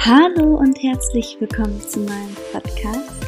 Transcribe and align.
Hallo 0.00 0.54
und 0.54 0.80
herzlich 0.80 1.36
willkommen 1.40 1.80
zu 1.80 1.98
meinem 1.98 2.36
Podcast 2.52 3.26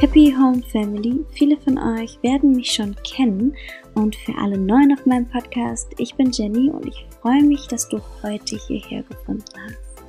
Happy 0.00 0.34
Home 0.36 0.62
Family. 0.72 1.22
Viele 1.32 1.58
von 1.58 1.76
euch 1.78 2.18
werden 2.22 2.52
mich 2.52 2.72
schon 2.72 2.96
kennen 3.04 3.54
und 3.94 4.16
für 4.16 4.34
alle 4.38 4.56
Neuen 4.56 4.94
auf 4.94 5.04
meinem 5.04 5.28
Podcast, 5.28 5.92
ich 5.98 6.14
bin 6.14 6.30
Jenny 6.32 6.70
und 6.70 6.86
ich 6.86 7.06
freue 7.20 7.42
mich, 7.42 7.68
dass 7.68 7.86
du 7.90 8.00
heute 8.22 8.56
hierher 8.66 9.02
gefunden 9.02 9.44
hast. 9.62 10.04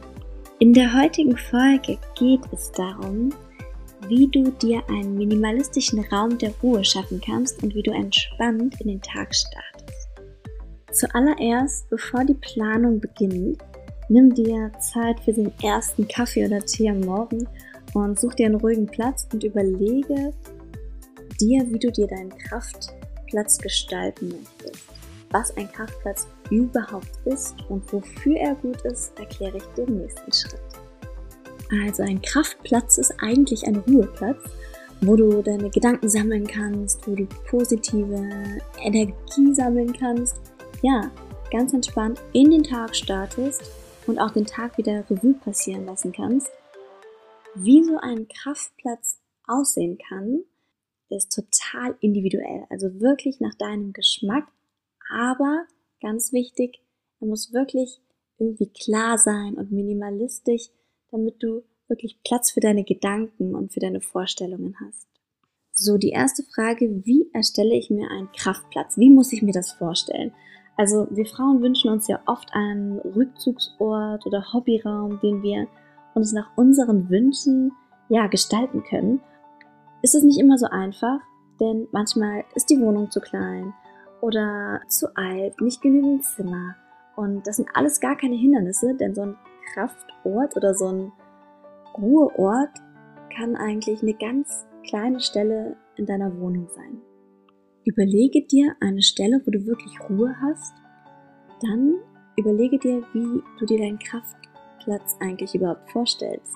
In 0.59 0.73
der 0.73 0.97
heutigen 0.97 1.37
Folge 1.37 1.97
geht 2.17 2.41
es 2.53 2.71
darum, 2.71 3.33
wie 4.07 4.27
du 4.27 4.49
dir 4.49 4.81
einen 4.89 5.15
minimalistischen 5.15 6.05
Raum 6.05 6.37
der 6.37 6.53
Ruhe 6.63 6.85
schaffen 6.85 7.19
kannst 7.23 7.61
und 7.61 7.75
wie 7.75 7.83
du 7.83 7.91
entspannt 7.91 8.79
in 8.79 8.87
den 8.87 9.01
Tag 9.01 9.35
startest. 9.35 10.07
Zuallererst, 10.93 11.89
bevor 11.89 12.23
die 12.23 12.33
Planung 12.33 13.01
beginnt, 13.01 13.61
nimm 14.09 14.33
dir 14.33 14.71
Zeit 14.79 15.19
für 15.21 15.33
den 15.33 15.51
ersten 15.61 16.07
Kaffee 16.07 16.45
oder 16.45 16.59
Tee 16.59 16.89
am 16.89 17.01
Morgen 17.01 17.47
und 17.93 18.19
such 18.19 18.35
dir 18.35 18.47
einen 18.47 18.55
ruhigen 18.55 18.87
Platz 18.87 19.27
und 19.31 19.43
überlege 19.43 20.33
dir, 21.39 21.65
wie 21.69 21.79
du 21.79 21.91
dir 21.91 22.07
deinen 22.07 22.35
Kraftplatz 22.37 23.57
gestalten 23.57 24.29
möchtest. 24.29 24.85
Was 25.31 25.55
ein 25.57 25.69
Kraftplatz 25.71 26.27
überhaupt 26.49 27.11
ist 27.25 27.55
und 27.69 27.91
wofür 27.91 28.37
er 28.37 28.55
gut 28.55 28.81
ist, 28.85 29.17
erkläre 29.19 29.57
ich 29.57 29.65
dir 29.75 29.87
im 29.87 29.97
nächsten 29.97 30.31
Schritt. 30.31 30.61
Also 31.83 32.03
ein 32.03 32.21
Kraftplatz 32.21 32.97
ist 32.97 33.13
eigentlich 33.19 33.67
ein 33.67 33.75
Ruheplatz, 33.75 34.39
wo 35.01 35.17
du 35.17 35.41
deine 35.41 35.69
Gedanken 35.69 36.07
sammeln 36.07 36.47
kannst, 36.47 37.05
wo 37.07 37.13
du 37.13 37.27
positive 37.49 38.29
Energie 38.81 39.53
sammeln 39.53 39.91
kannst. 39.91 40.37
Ja, 40.81 41.11
ganz 41.51 41.73
entspannt 41.73 42.21
in 42.31 42.51
den 42.51 42.63
Tag 42.63 42.95
startest 42.95 43.63
und 44.07 44.19
auch 44.19 44.31
den 44.31 44.45
Tag 44.45 44.77
wieder 44.77 45.09
Revue 45.09 45.33
passieren 45.33 45.85
lassen 45.85 46.11
kannst. 46.11 46.49
Wie 47.55 47.83
so 47.83 47.97
ein 47.97 48.27
Kraftplatz 48.27 49.19
aussehen 49.45 49.97
kann, 49.97 50.43
ist 51.09 51.33
total 51.33 51.95
individuell, 52.01 52.65
also 52.69 52.99
wirklich 52.99 53.39
nach 53.39 53.55
deinem 53.55 53.93
Geschmack. 53.93 54.47
Aber 55.09 55.65
ganz 56.01 56.33
wichtig, 56.33 56.81
er 57.19 57.27
muss 57.27 57.53
wirklich 57.53 58.01
irgendwie 58.37 58.69
klar 58.69 59.17
sein 59.17 59.55
und 59.55 59.71
minimalistisch 59.71 60.69
damit 61.11 61.41
du 61.41 61.63
wirklich 61.87 62.19
Platz 62.23 62.51
für 62.51 62.59
deine 62.59 62.83
Gedanken 62.83 63.55
und 63.55 63.73
für 63.73 63.79
deine 63.79 64.01
Vorstellungen 64.01 64.75
hast. 64.85 65.07
So, 65.73 65.97
die 65.97 66.09
erste 66.09 66.43
Frage, 66.43 67.05
wie 67.05 67.29
erstelle 67.33 67.75
ich 67.75 67.89
mir 67.89 68.09
einen 68.09 68.31
Kraftplatz? 68.31 68.97
Wie 68.97 69.09
muss 69.09 69.31
ich 69.31 69.41
mir 69.41 69.53
das 69.53 69.71
vorstellen? 69.71 70.33
Also 70.77 71.07
wir 71.09 71.25
Frauen 71.25 71.61
wünschen 71.61 71.91
uns 71.91 72.07
ja 72.07 72.19
oft 72.27 72.53
einen 72.53 72.99
Rückzugsort 72.99 74.25
oder 74.25 74.53
Hobbyraum, 74.53 75.19
den 75.21 75.41
wir 75.41 75.67
uns 76.13 76.33
nach 76.33 76.49
unseren 76.55 77.09
Wünschen 77.09 77.71
ja 78.09 78.27
gestalten 78.27 78.83
können. 78.83 79.19
Ist 80.03 80.13
es 80.13 80.23
nicht 80.23 80.39
immer 80.39 80.57
so 80.57 80.67
einfach, 80.67 81.19
denn 81.59 81.87
manchmal 81.91 82.43
ist 82.53 82.69
die 82.69 82.79
Wohnung 82.79 83.09
zu 83.09 83.19
klein 83.19 83.73
oder 84.21 84.81
zu 84.87 85.07
alt, 85.15 85.59
nicht 85.61 85.81
genügend 85.81 86.23
Zimmer. 86.23 86.75
Und 87.15 87.47
das 87.47 87.55
sind 87.55 87.69
alles 87.73 87.99
gar 87.99 88.15
keine 88.15 88.35
Hindernisse, 88.35 88.93
denn 88.95 89.15
so 89.15 89.21
ein 89.21 89.35
Kraftort 89.73 90.55
oder 90.55 90.75
so 90.75 90.87
ein 90.87 91.11
Ruheort 91.97 92.69
kann 93.35 93.55
eigentlich 93.55 94.03
eine 94.03 94.13
ganz 94.13 94.67
kleine 94.87 95.19
Stelle 95.19 95.75
in 95.95 96.05
deiner 96.05 96.39
Wohnung 96.39 96.67
sein. 96.69 97.01
Überlege 97.87 98.45
dir 98.45 98.75
eine 98.81 99.01
Stelle, 99.01 99.41
wo 99.45 99.51
du 99.51 99.65
wirklich 99.65 99.93
Ruhe 100.09 100.35
hast. 100.41 100.73
Dann 101.61 101.95
überlege 102.35 102.77
dir, 102.77 103.01
wie 103.13 103.41
du 103.59 103.65
dir 103.65 103.79
deinen 103.79 103.97
Kraftplatz 103.97 105.17
eigentlich 105.19 105.55
überhaupt 105.55 105.89
vorstellst. 105.91 106.53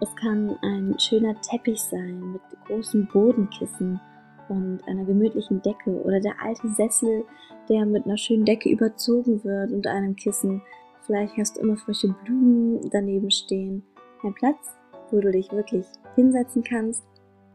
Es 0.00 0.14
kann 0.16 0.56
ein 0.62 0.98
schöner 0.98 1.40
Teppich 1.40 1.80
sein 1.80 2.32
mit 2.32 2.42
großen 2.66 3.06
Bodenkissen 3.12 4.00
und 4.48 4.80
einer 4.86 5.04
gemütlichen 5.04 5.62
Decke 5.62 5.90
oder 6.02 6.20
der 6.20 6.34
alte 6.42 6.68
Sessel, 6.74 7.24
der 7.68 7.86
mit 7.86 8.04
einer 8.04 8.18
schönen 8.18 8.44
Decke 8.44 8.68
überzogen 8.68 9.42
wird 9.44 9.70
und 9.70 9.86
einem 9.86 10.16
Kissen, 10.16 10.60
Vielleicht 11.06 11.36
hast 11.36 11.56
du 11.56 11.60
immer 11.60 11.76
frische 11.76 12.08
Blumen 12.24 12.80
daneben 12.90 13.30
stehen. 13.30 13.82
Ein 14.22 14.34
Platz, 14.34 14.74
wo 15.10 15.20
du 15.20 15.30
dich 15.30 15.52
wirklich 15.52 15.84
hinsetzen 16.14 16.62
kannst 16.62 17.04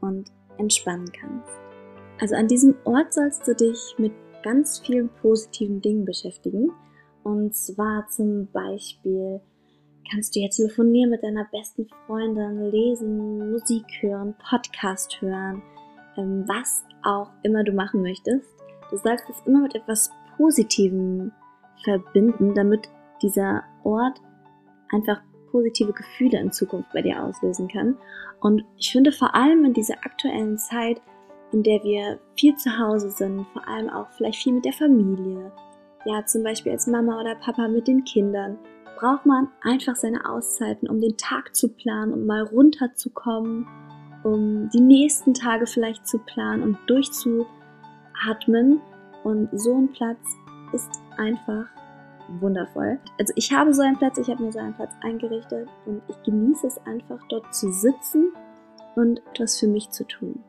und 0.02 0.32
entspannen 0.60 1.12
kannst. 1.12 1.69
Also 2.20 2.36
an 2.36 2.48
diesem 2.48 2.76
Ort 2.84 3.14
sollst 3.14 3.48
du 3.48 3.56
dich 3.56 3.96
mit 3.98 4.12
ganz 4.44 4.80
vielen 4.80 5.10
positiven 5.22 5.82
Dingen 5.82 6.06
beschäftigen. 6.06 6.72
Und 7.24 7.56
zwar 7.56 8.08
zum 8.10 8.48
Beispiel 8.52 9.42
kannst 10.12 10.36
du 10.36 10.40
jetzt 10.40 10.58
telefonieren 10.58 11.12
mit 11.12 11.24
deiner 11.24 11.46
besten 11.52 11.88
Freundin, 12.06 12.72
lesen, 12.72 13.52
Musik 13.52 13.86
hören, 14.02 14.36
Podcast 14.50 15.22
hören, 15.22 15.62
ähm, 16.18 16.44
was 16.48 16.84
auch 17.04 17.30
immer 17.44 17.64
du 17.64 17.72
machen 17.72 18.02
möchtest. 18.02 18.48
Du 18.90 18.98
sollst 18.98 19.30
es 19.30 19.46
immer 19.46 19.62
mit 19.62 19.76
etwas 19.76 20.10
Positivem 20.36 21.32
verbinden, 21.84 22.54
damit 22.56 22.90
dieser 23.22 23.64
Ort 23.84 24.20
einfach 24.92 25.22
positive 25.52 25.94
Gefühle 25.94 26.40
in 26.40 26.52
Zukunft 26.52 26.92
bei 26.94 27.02
dir 27.02 27.24
auslösen 27.24 27.68
kann. 27.68 27.98
Und 28.40 28.64
ich 28.78 28.92
finde 28.92 29.12
vor 29.12 29.36
allem 29.36 29.66
in 29.66 29.74
dieser 29.74 29.96
aktuellen 30.06 30.58
Zeit, 30.58 31.02
in 31.52 31.64
der 31.64 31.84
wir 31.84 32.20
viel 32.36 32.56
zu 32.56 32.78
Hause 32.78 33.10
sind, 33.12 33.46
vor 33.54 33.68
allem 33.68 33.90
auch 33.90 34.10
vielleicht 34.12 34.42
viel 34.44 34.54
mit 34.54 34.66
der 34.66 34.74
Familie, 34.74 35.52
ja 36.06 36.26
zum 36.26 36.44
Beispiel 36.44 36.72
als 36.72 36.88
Mama 36.88 37.20
oder 37.20 37.36
Papa 37.36 37.68
mit 37.68 37.88
den 37.88 38.04
Kindern, 38.04 38.58
braucht 38.98 39.26
man 39.26 39.48
einfach 39.62 39.96
seine 39.96 40.30
Auszeiten, 40.30 40.90
um 40.90 41.00
den 41.00 41.16
Tag 41.18 41.56
zu 41.56 41.70
planen, 41.70 42.14
um 42.14 42.26
mal 42.26 42.44
runterzukommen, 42.44 43.66
um 44.24 44.70
die 44.70 44.82
nächsten 44.82 45.34
Tage 45.34 45.66
vielleicht 45.66 46.06
zu 46.08 46.20
planen 46.20 46.64
und 46.64 46.78
durchzuatmen. 46.88 48.82
Und 49.24 49.50
so 49.54 49.76
ein 49.76 49.92
Platz 49.92 50.20
ist 50.74 50.90
einfach 51.18 51.66
wundervoll. 52.40 53.00
Also 53.18 53.34
ich 53.36 53.54
habe 53.54 53.74
so 53.74 53.82
einen 53.82 53.98
Platz, 53.98 54.18
ich 54.18 54.30
habe 54.30 54.44
mir 54.44 54.52
so 54.52 54.60
einen 54.60 54.76
Platz 54.76 54.92
eingerichtet 55.02 55.68
und 55.86 56.02
ich 56.08 56.22
genieße 56.24 56.68
es 56.68 56.78
einfach 56.86 57.20
dort 57.30 57.54
zu 57.56 57.72
sitzen 57.72 58.34
und 58.96 59.22
etwas 59.34 59.60
für 59.60 59.68
mich 59.68 59.90
zu 59.92 60.06
tun. 60.06 60.44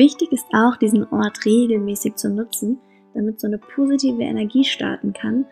Wichtig 0.00 0.32
ist 0.32 0.46
auch, 0.54 0.78
diesen 0.78 1.04
Ort 1.12 1.44
regelmäßig 1.44 2.14
zu 2.14 2.30
nutzen, 2.30 2.78
damit 3.12 3.38
so 3.38 3.46
eine 3.46 3.58
positive 3.58 4.22
Energie 4.22 4.64
starten 4.64 5.12
kann, 5.12 5.44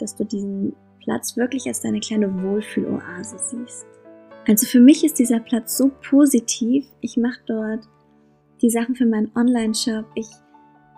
dass 0.00 0.16
du 0.16 0.24
diesen 0.24 0.74
Platz 1.04 1.36
wirklich 1.36 1.68
als 1.68 1.80
deine 1.80 2.00
kleine 2.00 2.42
Wohlfühloase 2.42 3.38
siehst. 3.38 3.86
Also 4.48 4.66
für 4.66 4.80
mich 4.80 5.04
ist 5.04 5.20
dieser 5.20 5.38
Platz 5.38 5.76
so 5.76 5.88
positiv. 6.10 6.84
Ich 7.00 7.16
mache 7.16 7.38
dort 7.46 7.84
die 8.60 8.70
Sachen 8.70 8.96
für 8.96 9.06
meinen 9.06 9.30
Online-Shop. 9.36 10.04
Ich 10.16 10.26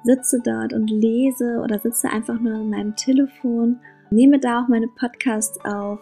sitze 0.05 0.41
dort 0.43 0.73
und 0.73 0.89
lese 0.89 1.61
oder 1.63 1.79
sitze 1.79 2.09
einfach 2.09 2.41
nur 2.41 2.55
an 2.55 2.71
meinem 2.71 2.97
Telefon, 2.97 3.81
nehme 4.11 4.41
da 4.41 4.63
auch 4.63 4.69
meine 4.69 4.89
Podcasts 4.99 5.63
auf. 5.67 5.99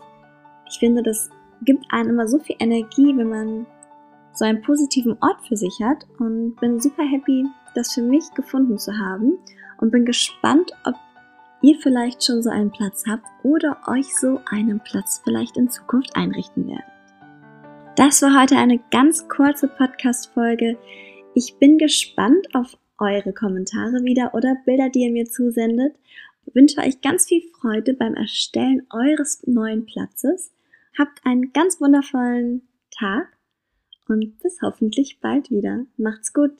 Ich 0.68 0.78
finde, 0.78 1.02
das 1.02 1.30
gibt 1.64 1.84
einem 1.90 2.10
immer 2.10 2.28
so 2.28 2.38
viel 2.38 2.54
Energie, 2.60 3.12
wenn 3.16 3.28
man 3.28 3.66
so 4.32 4.44
einen 4.44 4.62
positiven 4.62 5.16
Ort 5.20 5.46
für 5.46 5.56
sich 5.56 5.80
hat 5.82 6.06
und 6.18 6.56
bin 6.60 6.80
super 6.80 7.04
happy, 7.04 7.44
das 7.74 7.94
für 7.94 8.02
mich 8.02 8.24
gefunden 8.34 8.78
zu 8.78 8.96
haben 8.96 9.38
und 9.78 9.90
bin 9.90 10.04
gespannt, 10.04 10.72
ob 10.84 10.94
ihr 11.62 11.78
vielleicht 11.80 12.24
schon 12.24 12.42
so 12.42 12.50
einen 12.50 12.70
Platz 12.70 13.04
habt 13.08 13.26
oder 13.42 13.78
euch 13.86 14.14
so 14.16 14.40
einen 14.46 14.80
Platz 14.80 15.20
vielleicht 15.24 15.56
in 15.56 15.70
Zukunft 15.70 16.16
einrichten 16.16 16.66
werdet. 16.66 16.84
Das 17.96 18.22
war 18.22 18.40
heute 18.40 18.56
eine 18.56 18.78
ganz 18.90 19.28
kurze 19.28 19.68
Podcast-Folge. 19.68 20.78
Ich 21.34 21.56
bin 21.58 21.76
gespannt 21.76 22.46
auf 22.54 22.76
eure 22.98 23.32
Kommentare 23.32 24.04
wieder 24.04 24.34
oder 24.34 24.56
Bilder, 24.64 24.88
die 24.88 25.00
ihr 25.00 25.12
mir 25.12 25.26
zusendet. 25.26 25.96
Ich 26.46 26.54
wünsche 26.54 26.80
euch 26.80 27.00
ganz 27.00 27.26
viel 27.26 27.42
Freude 27.60 27.94
beim 27.94 28.14
Erstellen 28.14 28.86
eures 28.90 29.42
neuen 29.46 29.86
Platzes. 29.86 30.52
Habt 30.98 31.20
einen 31.24 31.52
ganz 31.52 31.80
wundervollen 31.80 32.62
Tag 32.90 33.28
und 34.10 34.38
bis 34.40 34.60
hoffentlich 34.62 35.20
bald 35.20 35.50
wieder. 35.50 35.84
Macht's 35.96 36.32
gut! 36.32 36.52